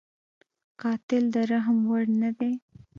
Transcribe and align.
قاتل 0.81 1.23
د 1.33 1.35
رحم 1.51 1.77
وړ 1.89 2.03
نه 2.21 2.29
دی 2.39 2.53